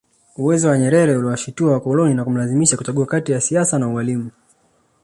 Uwezo 0.37 0.67
wa 0.69 0.77
Nyerere 0.77 1.15
uliwashitua 1.17 1.71
wakoloni 1.73 2.13
na 2.13 2.23
kumlazimisha 2.23 2.77
kuchagua 2.77 3.05
kati 3.05 3.31
ya 3.31 3.41
siasa 3.41 3.79
na 3.79 3.87
ualimu 3.87 4.31